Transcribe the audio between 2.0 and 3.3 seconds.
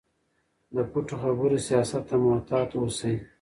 ته محتاط اوسئ.